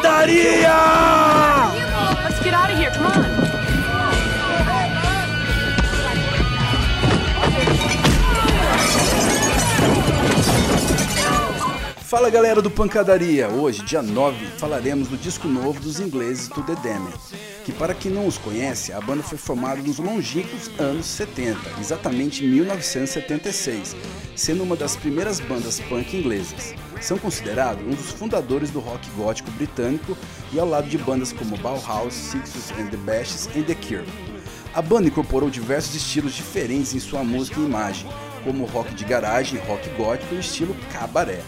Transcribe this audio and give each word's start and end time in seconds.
Pancadaria! 0.00 0.70
Fala 12.02 12.30
galera 12.30 12.62
do 12.62 12.70
Pancadaria! 12.70 13.48
Hoje, 13.48 13.84
dia 13.84 14.00
9, 14.00 14.46
falaremos 14.56 15.08
do 15.08 15.18
disco 15.18 15.46
novo 15.46 15.78
dos 15.80 16.00
ingleses 16.00 16.48
do 16.48 16.62
The 16.62 16.76
Damned, 16.76 17.18
que 17.66 17.72
para 17.72 17.94
quem 17.94 18.10
não 18.10 18.26
os 18.26 18.38
conhece, 18.38 18.94
a 18.94 19.00
banda 19.02 19.22
foi 19.22 19.36
formada 19.36 19.82
nos 19.82 19.98
longínquos 19.98 20.70
anos 20.78 21.04
70, 21.04 21.58
exatamente 21.78 22.42
em 22.42 22.48
1976, 22.48 23.94
sendo 24.34 24.62
uma 24.62 24.76
das 24.76 24.96
primeiras 24.96 25.40
bandas 25.40 25.78
punk 25.78 26.16
inglesas. 26.16 26.74
São 27.00 27.18
considerados 27.18 27.82
um 27.84 27.90
dos 27.90 28.10
fundadores 28.10 28.70
do 28.70 28.78
rock 28.78 29.08
gótico 29.16 29.50
britânico 29.52 30.16
e 30.52 30.60
ao 30.60 30.68
lado 30.68 30.88
de 30.88 30.98
bandas 30.98 31.32
como 31.32 31.56
Bauhaus, 31.56 32.12
Sixus 32.12 32.70
and 32.72 32.88
the 32.88 32.96
Bashes 32.98 33.48
e 33.54 33.62
The 33.62 33.74
Cure. 33.74 34.06
A 34.74 34.82
banda 34.82 35.08
incorporou 35.08 35.50
diversos 35.50 35.94
estilos 35.94 36.34
diferentes 36.34 36.94
em 36.94 37.00
sua 37.00 37.24
música 37.24 37.58
e 37.58 37.64
imagem, 37.64 38.08
como 38.44 38.66
rock 38.66 38.94
de 38.94 39.04
garagem, 39.04 39.58
rock 39.60 39.88
gótico 39.90 40.34
e 40.34 40.40
estilo 40.40 40.76
cabaré. 40.92 41.40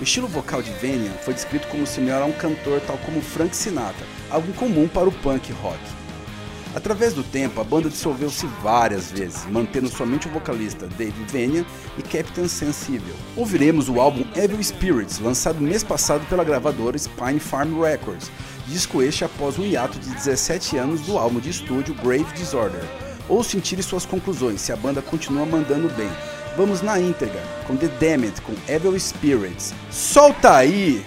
O 0.00 0.04
estilo 0.04 0.28
vocal 0.28 0.62
de 0.62 0.70
Vanian 0.72 1.12
foi 1.24 1.32
descrito 1.32 1.66
como 1.68 1.86
similar 1.86 2.22
a 2.22 2.26
um 2.26 2.32
cantor 2.32 2.80
tal 2.86 2.98
como 2.98 3.22
Frank 3.22 3.54
Sinatra, 3.54 4.06
algo 4.30 4.50
incomum 4.50 4.86
para 4.86 5.08
o 5.08 5.12
punk 5.12 5.52
rock. 5.52 5.97
Através 6.78 7.12
do 7.12 7.24
tempo, 7.24 7.60
a 7.60 7.64
banda 7.64 7.90
dissolveu-se 7.90 8.46
várias 8.62 9.10
vezes, 9.10 9.44
mantendo 9.46 9.88
somente 9.88 10.28
o 10.28 10.30
vocalista 10.30 10.86
David 10.86 11.26
Vanian 11.26 11.64
e 11.98 12.02
Captain 12.02 12.46
Sensible. 12.46 13.12
Ouviremos 13.34 13.88
o 13.88 14.00
álbum 14.00 14.24
Evil 14.36 14.62
Spirits, 14.62 15.18
lançado 15.18 15.60
mês 15.60 15.82
passado 15.82 16.24
pela 16.28 16.44
gravadora 16.44 16.96
Spine 16.96 17.40
Farm 17.40 17.80
Records, 17.82 18.30
disco 18.68 19.02
este 19.02 19.24
após 19.24 19.58
um 19.58 19.64
hiato 19.64 19.98
de 19.98 20.08
17 20.08 20.76
anos 20.76 21.00
do 21.00 21.18
álbum 21.18 21.40
de 21.40 21.50
estúdio 21.50 21.96
Grave 21.96 22.32
Disorder. 22.36 22.84
Ou 23.28 23.42
sentir 23.42 23.82
suas 23.82 24.06
conclusões 24.06 24.60
se 24.60 24.70
a 24.70 24.76
banda 24.76 25.02
continua 25.02 25.44
mandando 25.44 25.88
bem, 25.96 26.10
Vamos 26.56 26.82
na 26.82 26.98
íntegra 26.98 27.40
com 27.68 27.76
The 27.76 27.86
Damned 27.86 28.40
com 28.40 28.52
Evil 28.66 28.98
Spirits. 28.98 29.72
Solta 29.92 30.56
aí! 30.56 31.06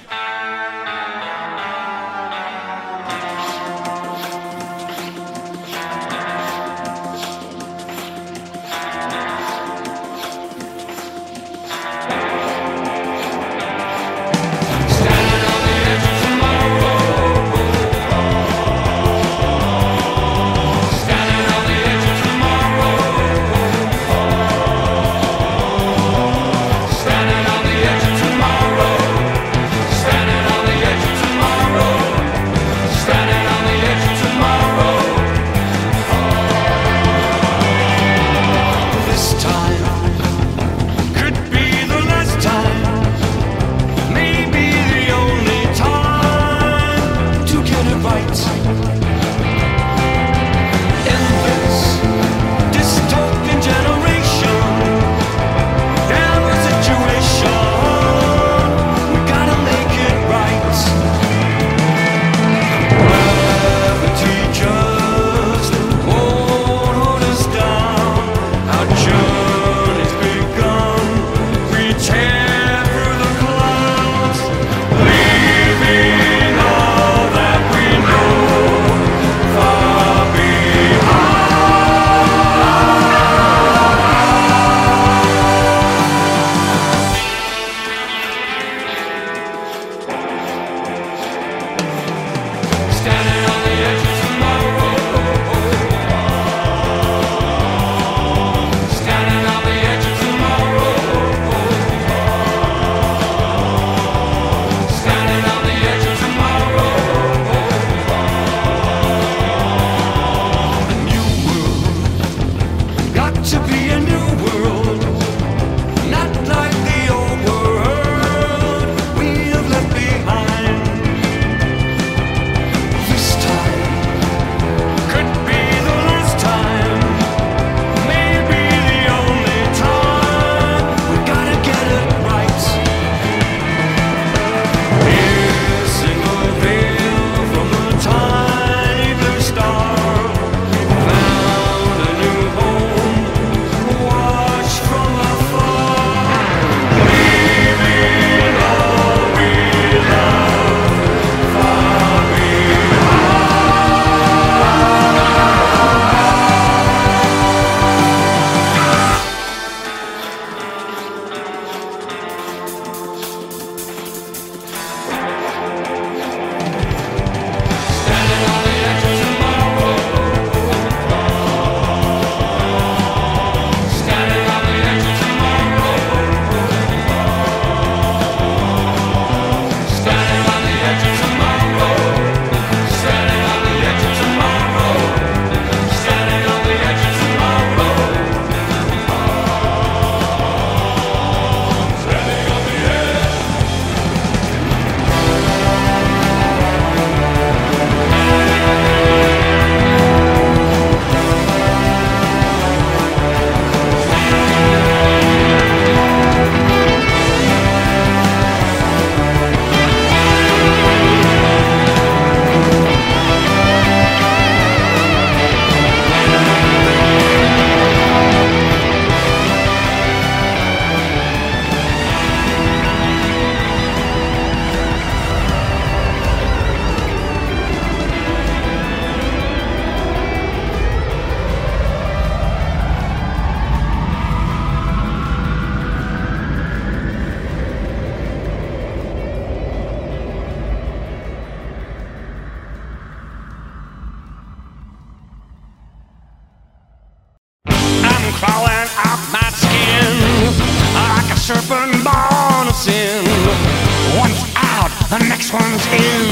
the 255.12 255.20
next 255.28 255.52
one's 255.52 255.86
in. 255.88 256.24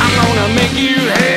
I'm 0.00 0.34
gonna 0.34 0.54
make 0.56 0.74
you 0.74 0.96
hate. 0.98 1.31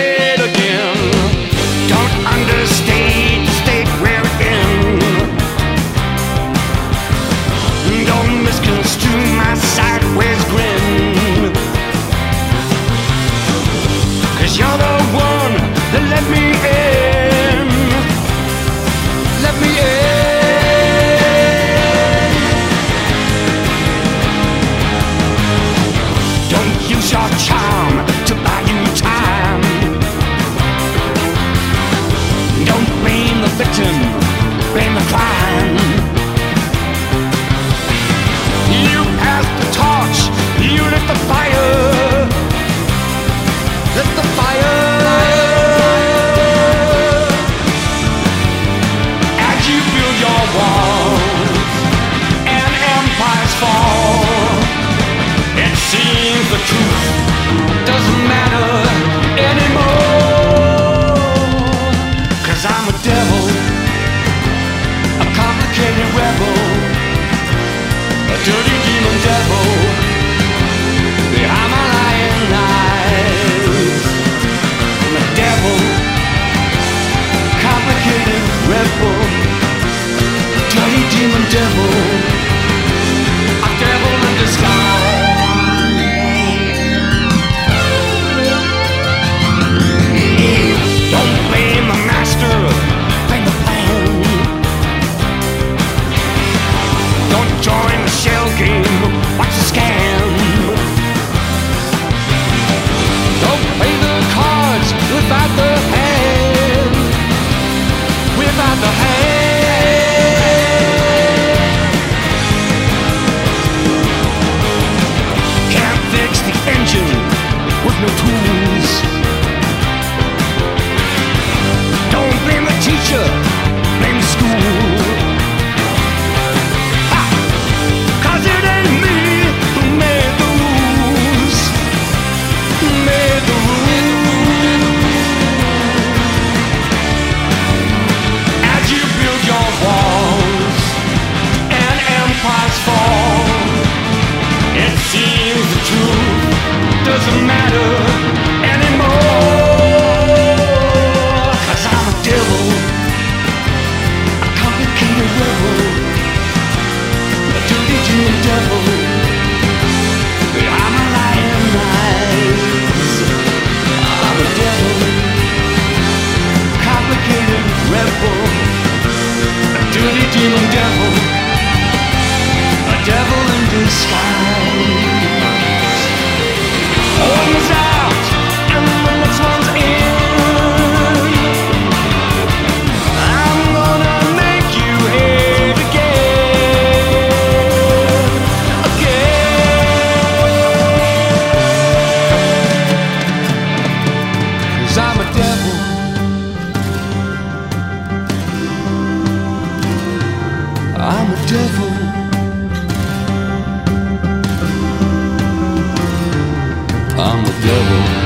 devil. 207.65 208.25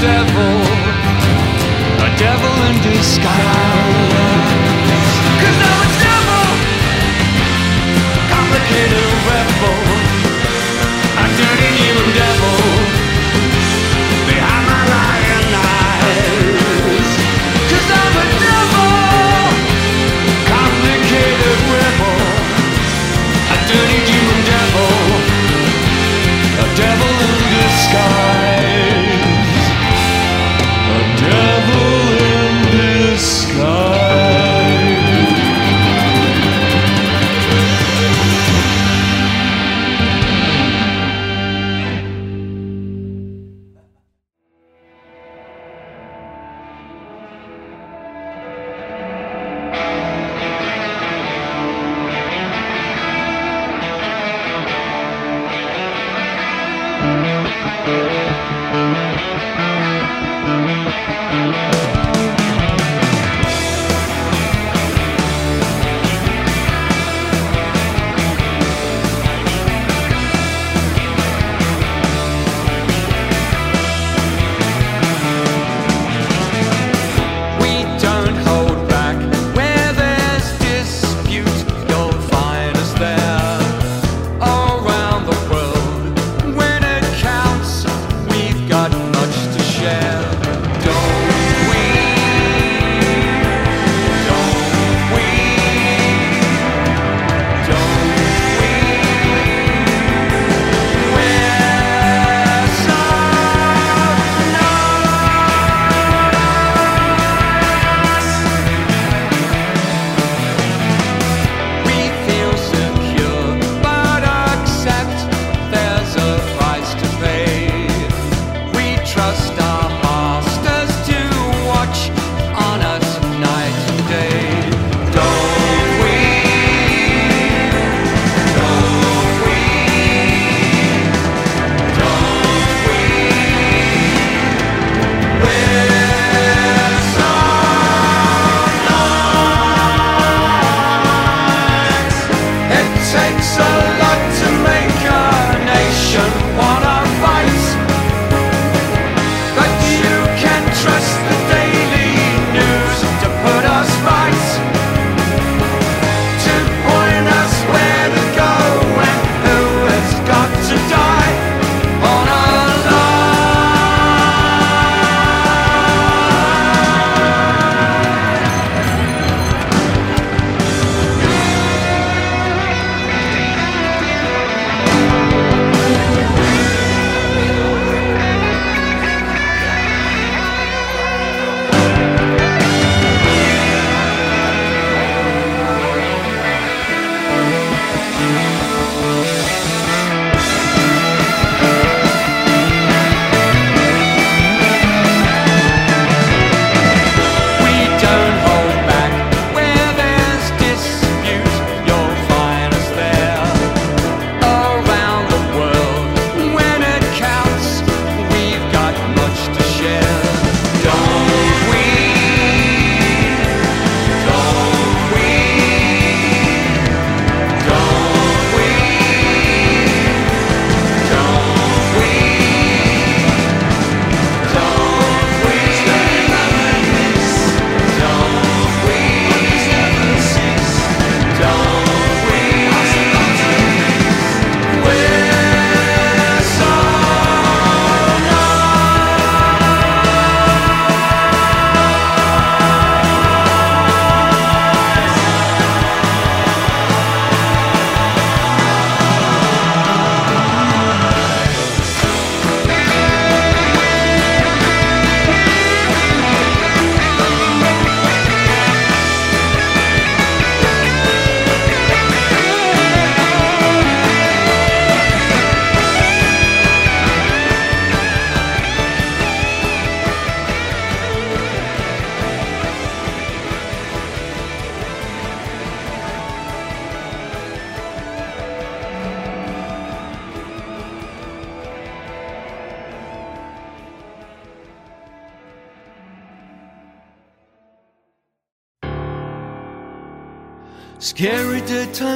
devil, 0.00 0.62
a 2.06 2.10
devil 2.16 2.54
in 2.68 2.76
disguise. 2.82 4.08
Cause 5.42 5.58
I'm 5.66 5.80
a 5.82 5.90
devil, 6.06 6.46
complicated. 8.30 9.07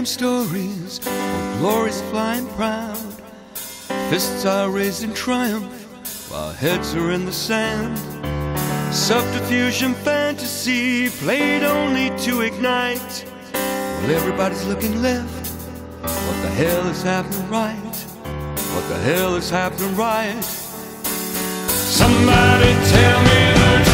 Dead 0.03 0.07
time 0.07 0.07
stories 0.07 0.99
of 0.99 1.59
glories 1.59 2.01
flying 2.11 2.47
proud. 2.57 2.97
Fists 4.11 4.45
are 4.45 4.71
raised 4.71 5.03
in 5.05 5.15
triumph 5.15 5.73
while 6.31 6.53
heads 6.53 6.95
are 6.95 7.13
in 7.13 7.25
the 7.25 7.33
sand. 7.33 7.97
Subterfuge 8.93 9.83
fantasy 10.05 11.09
played 11.09 11.63
only 11.63 12.11
to 12.21 12.43
ignite. 12.43 13.25
While 13.53 14.11
everybody's 14.11 14.65
looking 14.67 15.03
left, 15.03 15.49
what 16.03 16.43
the 16.43 16.51
hell 16.51 16.87
is 16.89 17.03
happening 17.03 17.49
right? 17.49 17.97
What 18.75 18.89
the 18.89 18.99
hell 18.99 19.37
is 19.37 19.51
happening 19.51 19.97
right? 19.97 20.45
Somebody 21.99 22.73
tell 22.91 23.21
me 23.23 23.53
the 23.55 23.85
truth. 23.85 23.92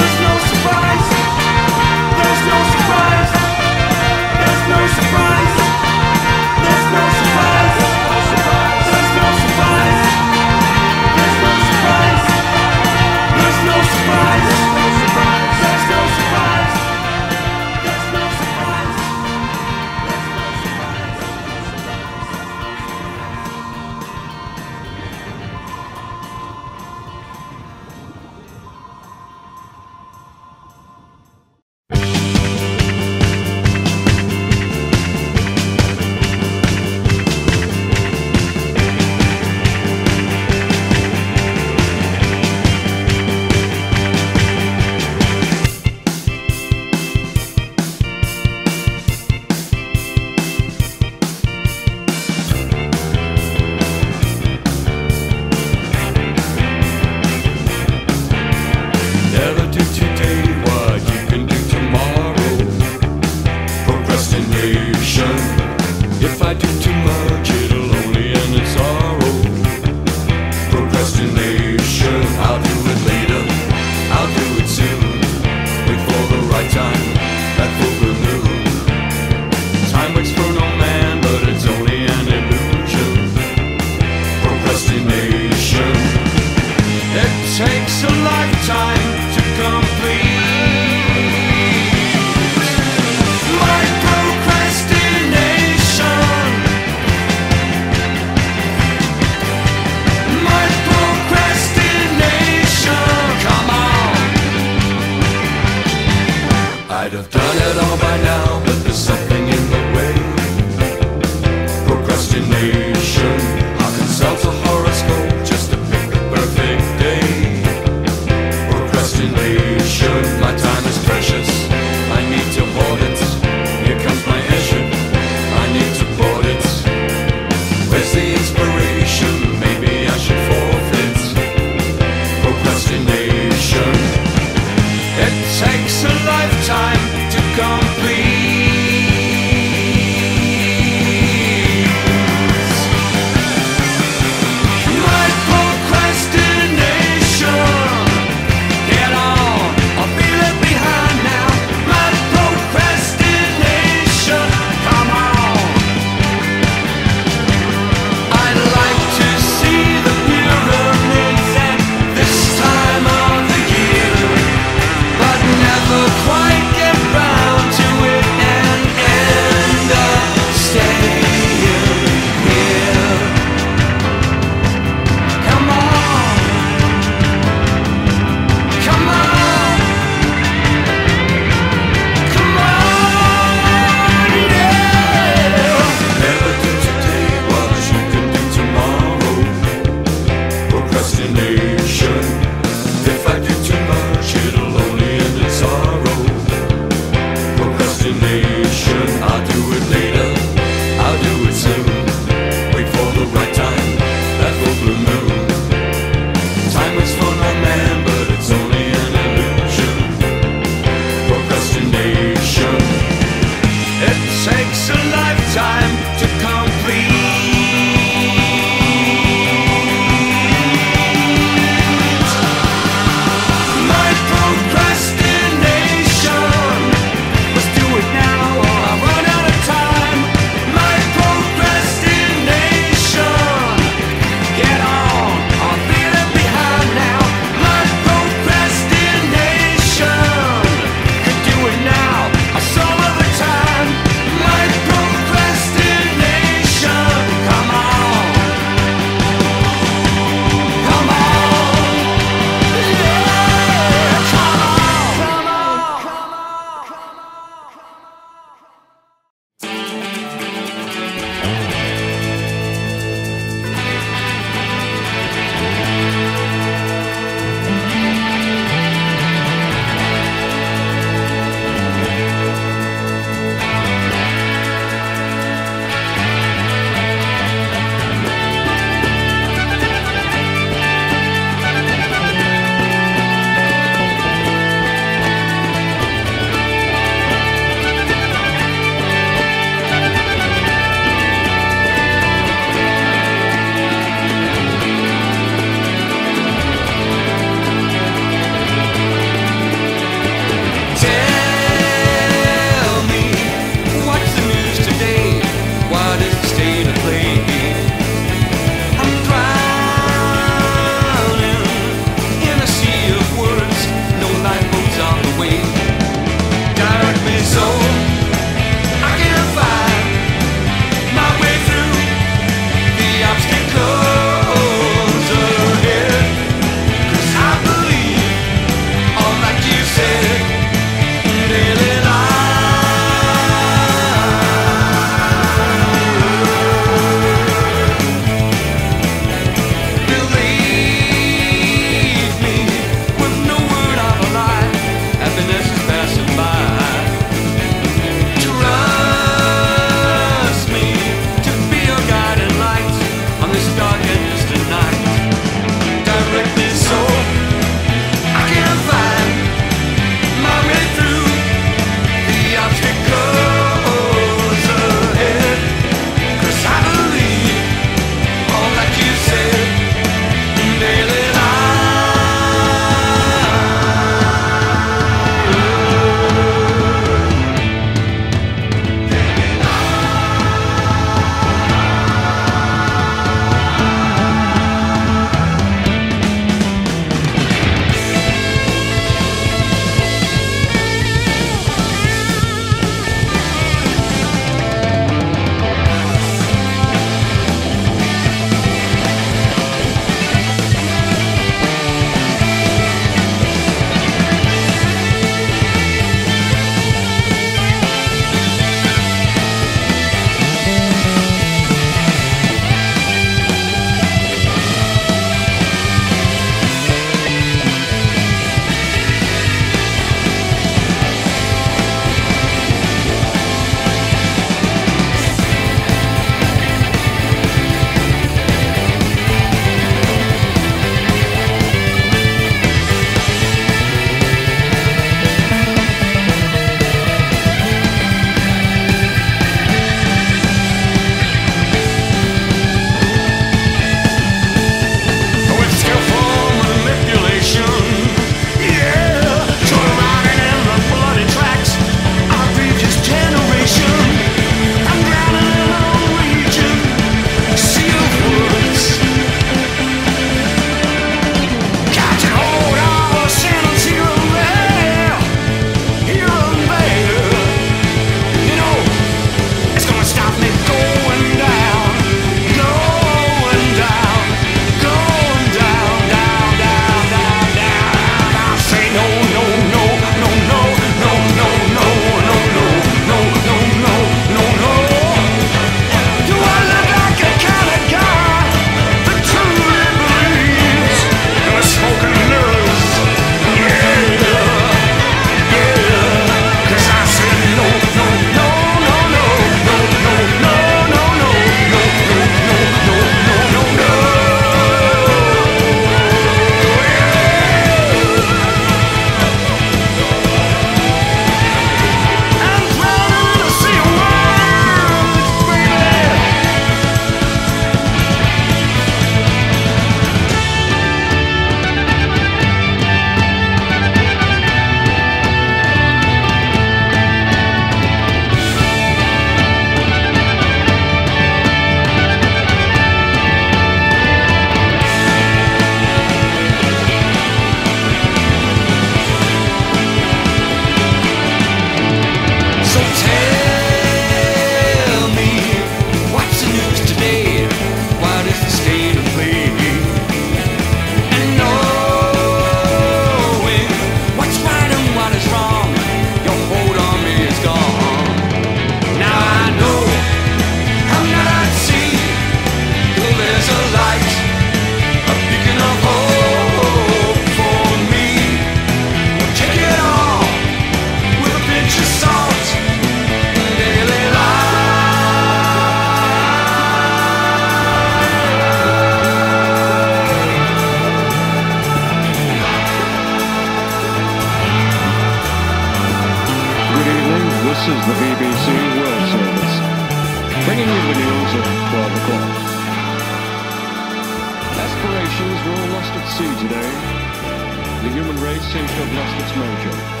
Seems 598.50 598.68
to 598.68 598.76
have 598.82 598.92
lost 598.98 599.16
its 599.22 599.32
mojo. 599.38 600.00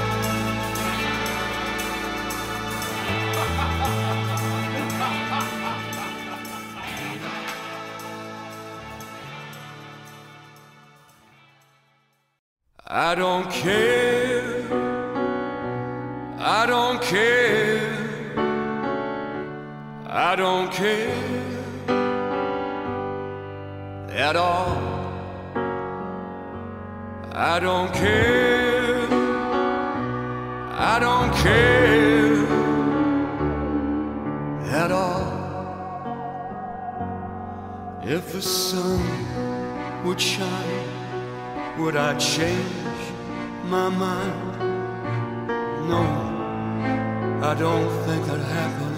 I 12.88 13.14
don't 13.14 13.48
care. 13.52 14.64
I 16.40 16.66
don't 16.66 17.00
care. 17.00 18.00
I 20.08 20.34
don't 20.34 20.72
care 20.72 21.40
at 24.10 24.34
all. 24.34 24.90
I 27.32 27.58
don't 27.58 27.90
care. 27.94 28.39
Care 31.42 32.46
at 34.82 34.90
all. 34.92 35.28
If 38.02 38.32
the 38.32 38.42
sun 38.42 39.00
would 40.04 40.20
shine, 40.20 40.88
would 41.78 41.96
I 41.96 42.16
change 42.18 43.02
my 43.64 43.88
mind? 43.88 44.58
No, 45.92 46.02
I 47.50 47.54
don't 47.54 47.90
think 48.06 48.26
that'd 48.26 48.44
happen 48.60 48.89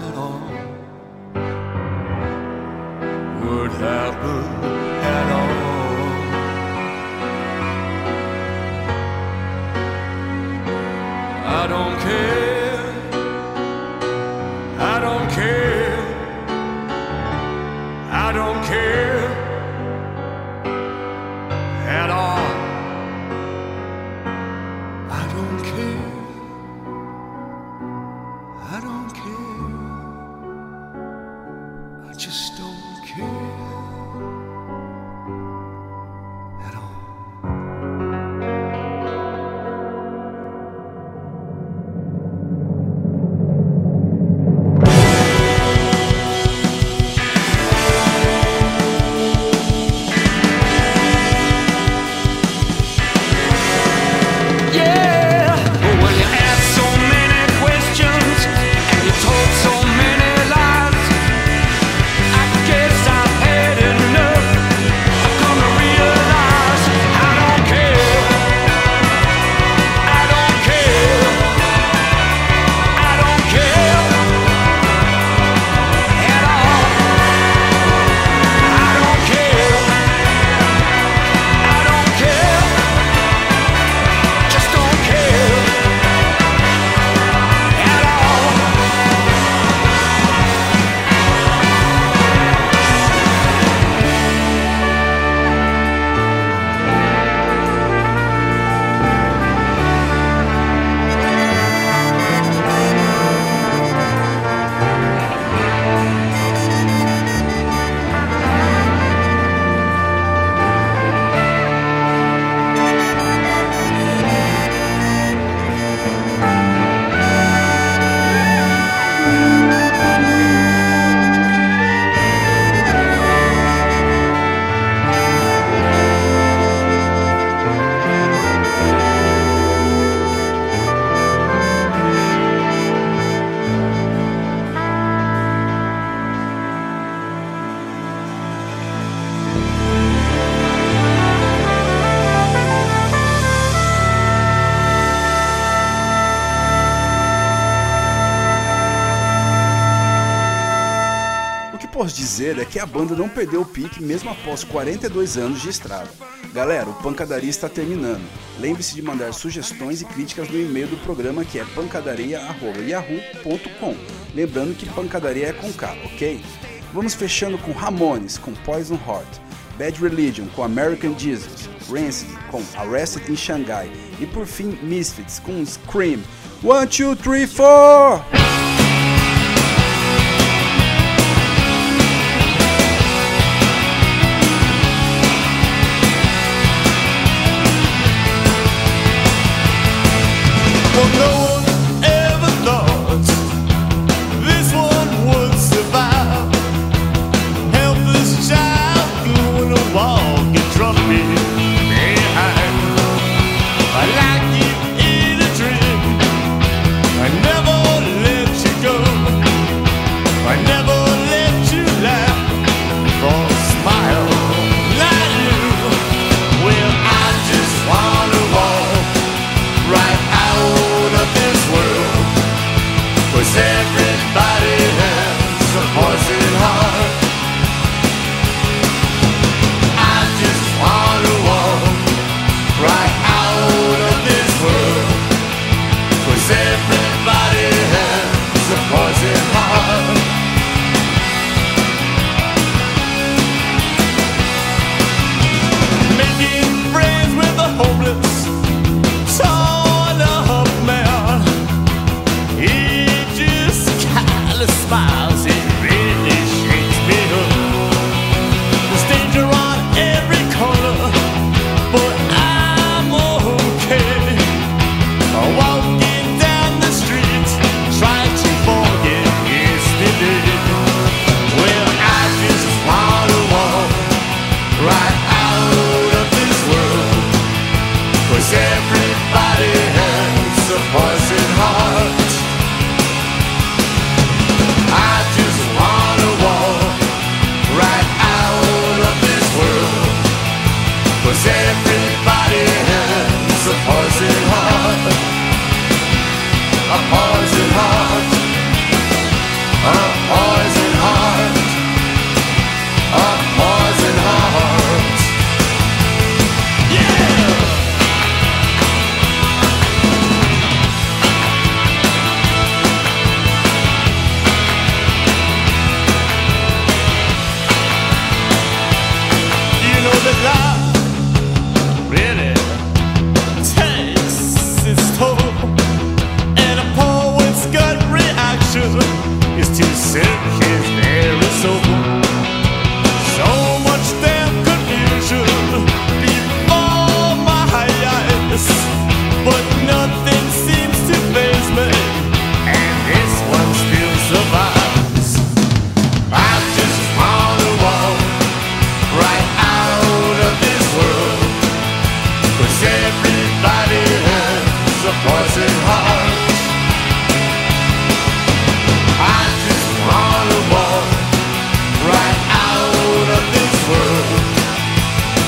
posso 151.93 152.15
dizer 152.15 152.57
é 152.57 152.65
que 152.65 152.79
a 152.79 152.87
banda 152.87 153.15
não 153.15 153.29
perdeu 153.29 153.61
o 153.61 153.65
pique 153.65 154.01
mesmo 154.01 154.31
após 154.31 154.63
42 154.63 155.37
anos 155.37 155.61
de 155.61 155.69
estrada. 155.69 156.09
Galera, 156.51 156.89
o 156.89 156.95
Pancadaria 156.95 157.51
está 157.51 157.69
terminando. 157.69 158.27
Lembre-se 158.59 158.95
de 158.95 159.03
mandar 159.03 159.31
sugestões 159.31 160.01
e 160.01 160.05
críticas 160.05 160.49
no 160.49 160.59
e-mail 160.59 160.87
do 160.87 160.97
programa 160.97 161.45
que 161.45 161.59
é 161.59 161.65
pancadaria.yahoo.com. 161.75 163.95
Lembrando 164.33 164.75
que 164.75 164.87
pancadaria 164.87 165.49
é 165.49 165.53
com 165.53 165.71
K, 165.71 165.95
ok? 166.05 166.43
Vamos 166.91 167.13
fechando 167.13 167.59
com 167.59 167.71
Ramones, 167.71 168.39
com 168.39 168.53
Poison 168.53 168.99
Heart, 169.07 169.37
Bad 169.77 170.01
Religion, 170.01 170.47
com 170.55 170.63
American 170.63 171.15
Jesus, 171.17 171.69
Rancid, 171.89 172.35
com 172.49 172.63
Arrested 172.75 173.31
in 173.31 173.35
Shanghai 173.35 173.91
e 174.19 174.25
por 174.25 174.47
fim 174.47 174.79
Misfits, 174.81 175.37
com 175.39 175.63
Scream. 175.65 176.21
One, 176.63 176.87
two, 176.87 177.15
three, 177.15 177.45
four! 177.45 178.23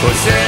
Jose 0.06 0.45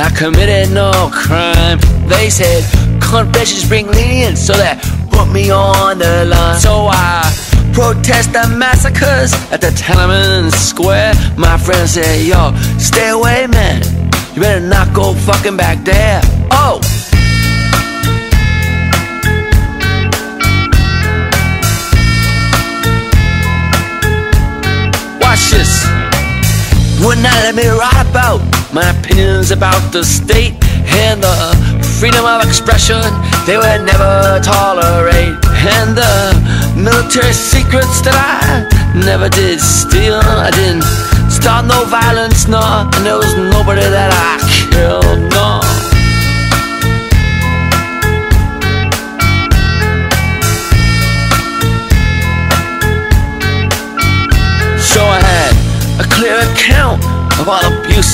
I 0.00 0.10
committed 0.10 0.72
no 0.72 1.10
crime, 1.12 1.80
they 2.06 2.30
said 2.30 2.62
confessions 3.02 3.68
bring 3.68 3.88
lenience, 3.88 4.40
so 4.40 4.52
that 4.52 4.78
put 5.10 5.32
me 5.32 5.50
on 5.50 5.98
the 5.98 6.24
line. 6.24 6.60
So 6.60 6.86
I 6.88 7.26
protest 7.72 8.32
the 8.32 8.46
massacres 8.56 9.32
at 9.50 9.60
the 9.60 9.68
Tiananmen 9.68 10.52
Square. 10.52 11.14
My 11.36 11.56
friends 11.58 11.94
said, 11.94 12.20
yo, 12.20 12.54
stay 12.78 13.08
away, 13.08 13.46
man. 13.48 13.82
You 14.34 14.42
better 14.42 14.60
not 14.60 14.94
go 14.94 15.14
fucking 15.14 15.56
back 15.56 15.84
there. 15.84 16.20
Oh! 16.52 16.78
Watch 25.20 25.50
this. 25.50 25.86
Would 27.04 27.18
not 27.18 27.34
let 27.42 27.54
me 27.56 27.66
write 27.66 28.06
about 28.08 28.57
my 28.72 28.90
opinions 28.90 29.50
about 29.50 29.92
the 29.92 30.04
state 30.04 30.52
and 31.00 31.22
the 31.22 31.80
freedom 31.98 32.24
of 32.26 32.44
expression 32.44 33.00
they 33.46 33.56
would 33.56 33.82
never 33.86 34.40
tolerate. 34.44 35.40
And 35.64 35.96
the 35.96 36.36
military 36.76 37.32
secrets 37.32 38.02
that 38.02 38.12
I 38.12 38.68
never 38.94 39.28
did 39.30 39.60
steal. 39.60 40.20
I 40.20 40.50
didn't 40.50 40.84
start 41.30 41.64
no 41.64 41.84
violence, 41.84 42.46
nor, 42.46 42.84
and 42.92 43.06
there 43.06 43.16
was 43.16 43.34
nobody 43.34 43.80
that 43.80 44.12
I 44.12 44.36
killed. 44.70 45.32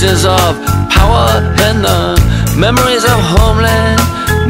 of 0.05 0.53
power 0.93 1.41
and 1.65 1.81
the 1.81 2.21
memories 2.59 3.05
of 3.05 3.17
homeland 3.33 3.99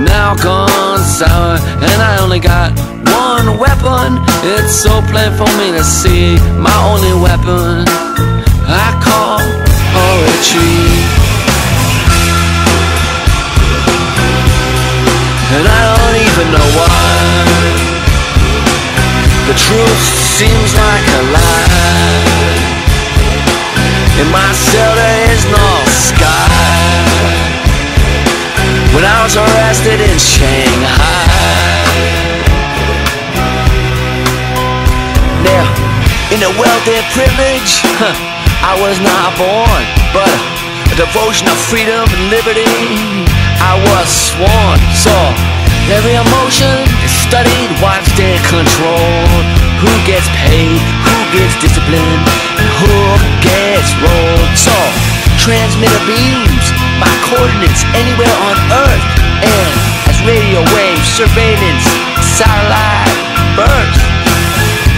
now 0.03 0.35
gone 0.35 0.99
sour. 0.99 1.59
And 1.79 2.03
I 2.03 2.19
only 2.21 2.41
got 2.41 2.75
one 3.07 3.57
weapon. 3.63 4.19
It's 4.43 4.75
so 4.75 4.91
plain 5.13 5.31
for 5.39 5.47
me 5.55 5.71
to 5.79 5.85
see. 5.85 6.35
My 6.59 6.75
only 6.91 7.15
weapon 7.23 7.87
I 8.67 8.91
call 8.99 9.39
poetry. 9.95 11.23
and 15.55 15.67
I 15.71 15.81
don't 15.95 16.19
even 16.27 16.47
know 16.51 16.69
why. 16.75 17.15
The 19.47 19.55
truth 19.55 20.03
seems 20.35 20.75
like 20.75 21.07
a 21.07 21.23
lie. 21.31 22.34
In 24.15 24.31
my 24.31 24.53
cell 24.55 24.95
there 24.95 25.35
is 25.35 25.43
no 25.51 25.69
sky. 25.91 26.95
When 28.95 29.03
I 29.03 29.27
was 29.27 29.35
arrested 29.35 29.99
in 29.99 30.19
Shanghai. 30.23 31.75
Now, 35.43 35.67
in 36.31 36.39
the 36.39 36.55
wealth 36.55 36.87
and 36.87 37.05
privilege 37.11 37.83
huh, 37.99 38.15
I 38.65 38.79
was 38.81 38.97
not 39.03 39.37
born 39.37 39.83
But 40.15 40.33
a 40.89 40.97
devotion 40.97 41.51
of 41.51 41.59
freedom 41.67 42.07
and 42.07 42.31
liberty 42.31 42.71
I 43.59 43.75
was 43.91 44.07
sworn. 44.07 44.79
So, 44.95 45.15
every 45.91 46.15
emotion 46.15 46.87
is 47.03 47.11
studied, 47.27 47.71
watched 47.83 48.15
and 48.21 48.39
controlled. 48.47 49.47
Who 49.83 49.91
gets 50.07 50.29
paid, 50.39 50.79
who 50.79 51.17
gets 51.35 51.59
disciplined? 51.59 52.44
Who 52.85 53.01
gets 53.41 53.97
rolled. 54.01 54.53
So 54.57 54.77
transmitter 55.41 56.03
beams 56.05 56.67
my 57.01 57.11
coordinates 57.27 57.83
anywhere 57.97 58.37
on 58.49 58.57
Earth, 58.85 59.05
and 59.43 59.73
as 60.09 60.17
radio 60.25 60.61
waves, 60.77 61.09
surveillance, 61.11 61.85
satellite 62.37 63.11
burst. 63.57 64.01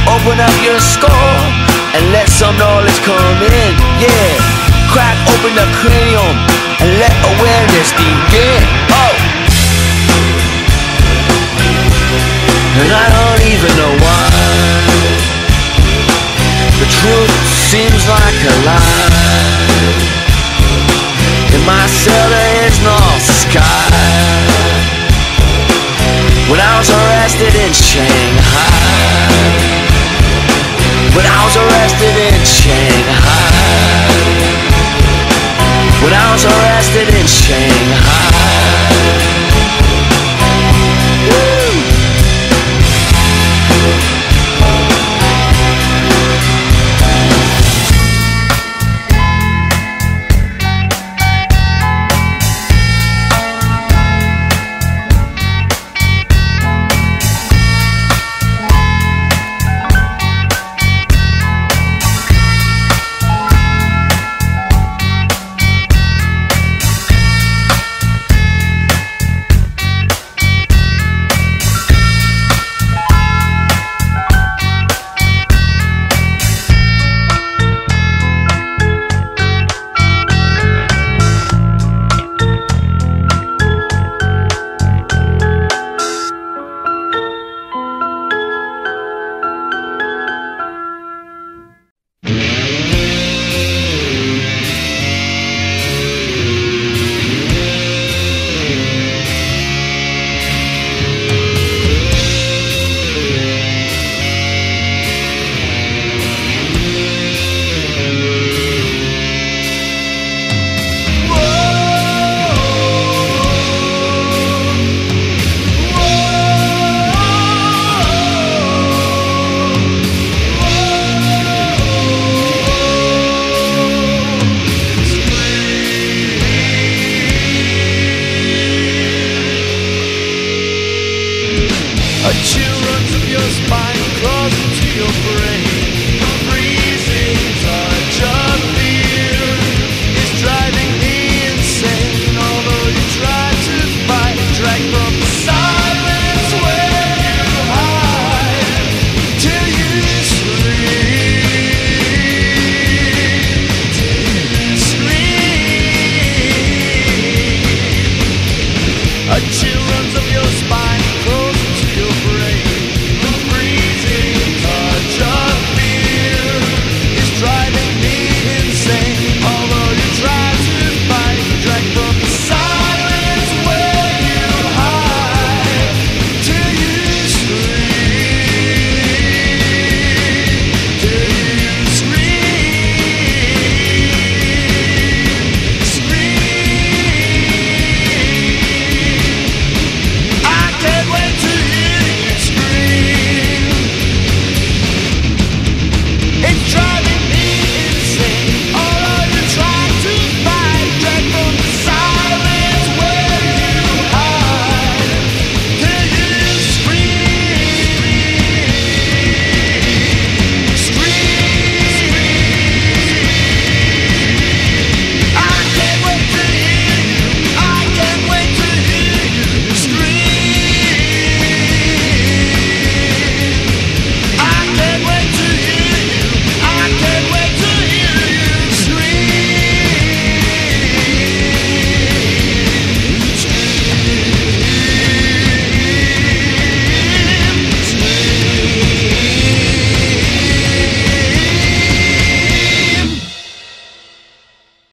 Open 0.07 0.39
up 0.39 0.55
your 0.63 0.79
skull 0.79 1.39
and 1.97 2.13
let 2.13 2.29
some 2.29 2.55
knowledge 2.59 3.01
come 3.03 3.43
in. 3.43 3.73
Yeah, 3.99 4.33
crack 4.93 5.17
open 5.35 5.53
the 5.57 5.67
cranium 5.81 6.37
and 6.79 6.91
let 7.03 7.15
awareness 7.35 7.91
begin. 7.97 8.63
Oh, 8.93 9.15
and 12.77 12.91
I 12.93 13.07
don't 13.09 13.43
even 13.51 13.73
know. 13.81 14.06
The 16.79 16.89
truth 16.93 17.33
seems 17.73 18.07
like 18.07 18.41
a 18.45 18.55
lie. 18.69 19.97
In 21.55 21.63
my 21.65 21.87
cell 21.87 22.29
there 22.31 22.67
is 22.69 22.79
no 22.85 22.99
sky. 23.19 23.91
When 26.51 26.61
I 26.61 26.79
was 26.79 26.91
arrested 26.91 27.55
in 27.55 27.73
Shanghai. 27.73 28.16